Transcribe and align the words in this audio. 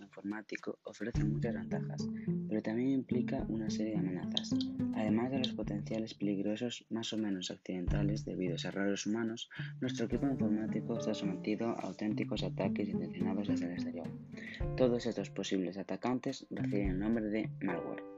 informático 0.00 0.78
ofrece 0.84 1.24
muchas 1.24 1.54
ventajas, 1.54 2.06
pero 2.48 2.62
también 2.62 2.90
implica 2.90 3.44
una 3.48 3.70
serie 3.70 3.92
de 3.92 3.98
amenazas. 3.98 4.50
Además 4.94 5.30
de 5.30 5.38
los 5.38 5.52
potenciales 5.52 6.14
peligrosos 6.14 6.84
más 6.90 7.12
o 7.12 7.18
menos 7.18 7.50
accidentales 7.50 8.24
debido 8.24 8.56
a 8.56 8.68
errores 8.68 9.06
humanos, 9.06 9.48
nuestro 9.80 10.06
equipo 10.06 10.26
informático 10.26 10.98
está 10.98 11.14
sometido 11.14 11.68
a 11.68 11.80
auténticos 11.82 12.42
ataques 12.42 12.88
intencionados 12.88 13.48
desde 13.48 13.66
el 13.66 13.72
exterior. 13.72 14.08
Todos 14.76 15.06
estos 15.06 15.30
posibles 15.30 15.78
atacantes 15.78 16.46
reciben 16.50 16.90
el 16.90 16.98
nombre 16.98 17.24
de 17.26 17.50
malware. 17.60 18.17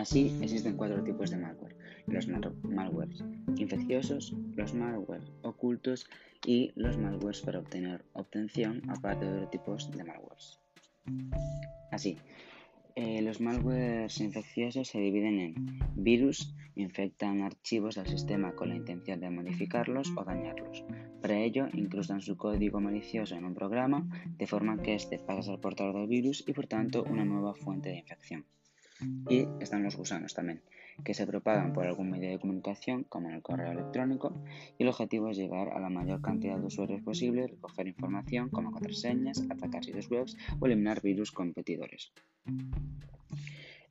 Así, 0.00 0.34
existen 0.40 0.78
cuatro 0.78 1.04
tipos 1.04 1.28
de 1.30 1.36
malware. 1.36 1.76
Los 2.06 2.26
malwares 2.26 3.22
infecciosos, 3.58 4.34
los 4.56 4.72
malware 4.72 5.20
ocultos 5.42 6.08
y 6.46 6.72
los 6.74 6.96
malwares 6.96 7.42
para 7.42 7.58
obtener 7.58 8.02
obtención, 8.14 8.80
aparte 8.88 9.26
de 9.26 9.32
otros 9.32 9.50
tipos 9.50 9.90
de 9.90 10.04
malwares. 10.04 10.58
Así, 11.90 12.16
eh, 12.96 13.20
los 13.20 13.42
malwares 13.42 14.18
infecciosos 14.20 14.88
se 14.88 15.00
dividen 15.00 15.38
en 15.38 15.54
virus, 15.94 16.54
infectan 16.76 17.42
archivos 17.42 17.96
del 17.96 18.06
sistema 18.06 18.54
con 18.54 18.70
la 18.70 18.76
intención 18.76 19.20
de 19.20 19.28
modificarlos 19.28 20.14
o 20.16 20.24
dañarlos. 20.24 20.82
Para 21.20 21.38
ello, 21.40 21.68
incrustan 21.74 22.22
su 22.22 22.38
código 22.38 22.80
malicioso 22.80 23.34
en 23.34 23.44
un 23.44 23.54
programa, 23.54 24.08
de 24.38 24.46
forma 24.46 24.80
que 24.80 24.94
éste 24.94 25.18
pasa 25.18 25.40
a 25.40 25.42
ser 25.42 25.60
portador 25.60 25.96
del 25.96 26.06
virus 26.06 26.42
y 26.48 26.54
por 26.54 26.66
tanto 26.66 27.02
una 27.02 27.26
nueva 27.26 27.52
fuente 27.52 27.90
de 27.90 27.98
infección. 27.98 28.46
Y 29.28 29.46
están 29.60 29.82
los 29.82 29.96
gusanos 29.96 30.34
también, 30.34 30.62
que 31.04 31.14
se 31.14 31.26
propagan 31.26 31.72
por 31.72 31.86
algún 31.86 32.10
medio 32.10 32.30
de 32.30 32.38
comunicación, 32.38 33.04
como 33.04 33.30
el 33.30 33.42
correo 33.42 33.72
electrónico, 33.72 34.34
y 34.78 34.82
el 34.82 34.88
objetivo 34.88 35.30
es 35.30 35.36
llegar 35.36 35.68
a 35.70 35.80
la 35.80 35.88
mayor 35.88 36.20
cantidad 36.20 36.58
de 36.58 36.66
usuarios 36.66 37.02
posible, 37.02 37.46
recoger 37.46 37.86
información 37.86 38.48
como 38.50 38.72
contraseñas, 38.72 39.42
atacar 39.50 39.84
sitios 39.84 40.08
web 40.10 40.26
o 40.58 40.66
eliminar 40.66 41.02
virus 41.02 41.30
competidores. 41.30 42.12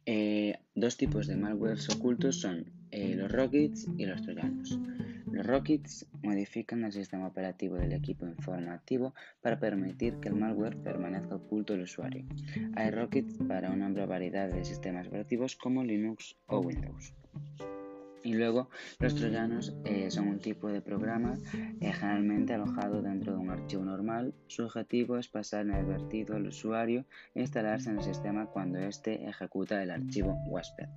Eh, 0.06 0.58
dos 0.74 0.98
tipos 0.98 1.28
de 1.28 1.36
malwares 1.36 1.90
ocultos 1.90 2.42
son 2.42 2.66
eh, 2.92 3.14
los 3.16 3.32
rockets 3.32 3.88
y 3.98 4.06
los 4.06 4.22
troyanos. 4.22 4.80
Los 5.32 5.46
rockets 5.46 6.08
modifican 6.24 6.84
el 6.84 6.92
sistema 6.92 7.28
operativo 7.28 7.76
del 7.76 7.94
equipo 7.94 8.26
informativo 8.26 9.14
para 9.42 9.60
permitir 9.60 10.16
que 10.20 10.30
el 10.30 10.36
malware 10.36 10.78
permanezca 10.78 11.36
oculto 11.36 11.74
al 11.74 11.82
usuario. 11.82 12.26
Hay 12.76 12.92
rockets 12.92 13.38
para 13.48 13.72
una 13.72 13.86
amplia 13.88 14.06
variedad 14.06 14.50
de 14.50 14.66
sistemas 14.66 15.08
operativos 15.08 15.56
como 15.56 15.84
Linux 15.84 16.36
o 16.48 16.60
Windows. 16.60 17.14
Y 18.24 18.34
luego 18.34 18.70
los 19.00 19.16
troyanos 19.16 19.74
eh, 19.86 20.12
son 20.12 20.28
un 20.28 20.40
tipo 20.40 20.68
de 20.68 20.82
programa 20.82 21.38
eh, 21.80 21.94
generalmente 21.94 22.54
alojado 22.54 23.02
dentro 23.02 23.34
de 23.34 23.40
un 23.40 23.50
archivo 23.50 23.86
normal. 23.86 24.34
Su 24.48 24.66
objetivo 24.66 25.18
es 25.18 25.30
pasar 25.30 25.66
inadvertido 25.66 26.36
al 26.36 26.48
usuario 26.48 27.06
e 27.34 27.42
instalarse 27.42 27.90
en 27.90 28.00
el 28.00 28.04
sistema 28.04 28.48
cuando 28.48 28.80
éste 28.80 29.26
ejecuta 29.28 29.82
el 29.82 29.92
archivo 29.92 30.34
WASPED. 30.48 30.90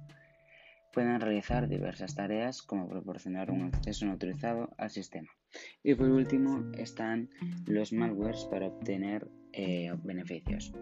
Pueden 0.93 1.21
realizar 1.21 1.69
diversas 1.69 2.15
tareas 2.15 2.63
como 2.63 2.89
proporcionar 2.89 3.51
un 3.51 3.63
acceso 3.63 4.05
no 4.05 4.13
autorizado 4.13 4.71
al 4.77 4.91
sistema. 4.91 5.29
Y 5.83 5.95
por 5.95 6.09
último 6.09 6.71
están 6.77 7.31
los 7.67 7.93
malwares 7.93 8.45
para 8.45 8.67
obtener 8.67 9.27
eh, 9.53 9.93
beneficios. 10.03 10.73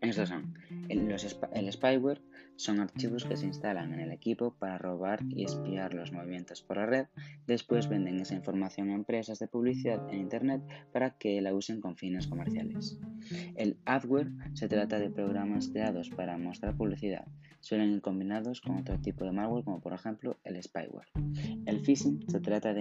Estos 0.00 0.28
son 0.28 0.54
el 0.88 1.72
spyware, 1.72 2.20
son 2.56 2.80
archivos 2.80 3.24
que 3.24 3.36
se 3.36 3.46
instalan 3.46 3.92
en 3.94 4.00
el 4.00 4.12
equipo 4.12 4.54
para 4.58 4.78
robar 4.78 5.20
y 5.28 5.44
espiar 5.44 5.94
los 5.94 6.12
movimientos 6.12 6.62
por 6.62 6.76
la 6.76 6.86
red. 6.86 7.06
Después 7.46 7.88
venden 7.88 8.20
esa 8.20 8.34
información 8.34 8.90
a 8.90 8.94
empresas 8.94 9.38
de 9.38 9.48
publicidad 9.48 10.08
en 10.12 10.20
Internet 10.20 10.62
para 10.92 11.10
que 11.18 11.40
la 11.40 11.54
usen 11.54 11.80
con 11.80 11.96
fines 11.96 12.26
comerciales. 12.26 12.98
El 13.56 13.78
adware 13.84 14.30
se 14.54 14.68
trata 14.68 14.98
de 14.98 15.10
programas 15.10 15.68
creados 15.68 16.10
para 16.10 16.38
mostrar 16.38 16.76
publicidad. 16.76 17.26
Suelen 17.60 17.92
ir 17.92 18.00
combinados 18.00 18.60
con 18.60 18.76
otro 18.76 19.00
tipo 19.00 19.24
de 19.24 19.32
malware 19.32 19.64
como 19.64 19.80
por 19.80 19.92
ejemplo 19.92 20.38
el 20.44 20.62
spyware. 20.62 21.08
El 21.66 21.80
phishing 21.80 22.24
se 22.28 22.40
trata 22.40 22.72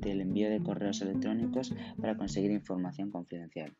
del 0.00 0.20
envío 0.20 0.50
de 0.50 0.62
correos 0.62 1.00
electrónicos 1.02 1.74
para 2.00 2.16
conseguir 2.16 2.50
información 2.50 3.10
confidencial. 3.10 3.74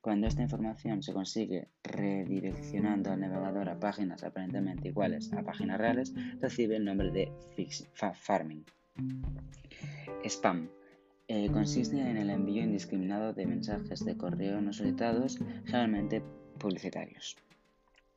Cuando 0.00 0.26
esta 0.26 0.42
información 0.42 1.02
se 1.02 1.12
consigue 1.12 1.68
redireccionando 1.82 3.10
al 3.10 3.20
navegador 3.20 3.68
a 3.68 3.80
páginas 3.80 4.22
aparentemente 4.22 4.88
iguales 4.88 5.32
a 5.32 5.42
páginas 5.42 5.78
reales, 5.78 6.14
recibe 6.40 6.76
el 6.76 6.84
nombre 6.84 7.10
de 7.10 7.32
farming. 8.14 8.64
Spam. 10.24 10.68
Eh, 11.28 11.50
consiste 11.50 11.98
en 11.98 12.16
el 12.18 12.30
envío 12.30 12.62
indiscriminado 12.62 13.32
de 13.32 13.46
mensajes 13.46 14.04
de 14.04 14.16
correo 14.16 14.60
no 14.60 14.72
solicitados, 14.72 15.38
generalmente 15.64 16.22
publicitarios. 16.58 17.36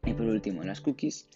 Y 0.05 0.13
por 0.13 0.27
último, 0.27 0.63
las 0.63 0.81
cookies 0.81 1.27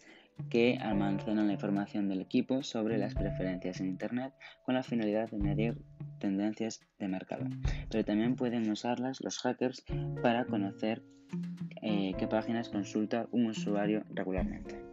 que 0.49 0.77
almacenan 0.81 1.47
la 1.47 1.53
información 1.53 2.07
del 2.09 2.21
equipo 2.21 2.63
sobre 2.63 2.97
las 2.97 3.13
preferencias 3.13 3.79
en 3.79 3.87
Internet 3.87 4.33
con 4.65 4.75
la 4.75 4.83
finalidad 4.83 5.29
de 5.29 5.37
medir 5.37 5.81
tendencias 6.19 6.81
de 6.99 7.07
mercado. 7.07 7.45
Pero 7.89 8.05
también 8.05 8.35
pueden 8.35 8.69
usarlas 8.69 9.21
los 9.21 9.39
hackers 9.39 9.83
para 10.21 10.45
conocer 10.45 11.03
eh, 11.81 12.13
qué 12.17 12.27
páginas 12.27 12.69
consulta 12.69 13.27
un 13.31 13.47
usuario 13.47 14.03
regularmente. 14.13 14.83